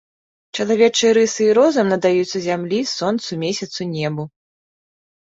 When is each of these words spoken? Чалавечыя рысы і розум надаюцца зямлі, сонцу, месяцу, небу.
Чалавечыя 0.59 1.11
рысы 1.17 1.43
і 1.49 1.51
розум 1.59 1.93
надаюцца 1.95 2.37
зямлі, 2.49 2.79
сонцу, 2.97 3.31
месяцу, 3.47 3.81
небу. 3.95 4.23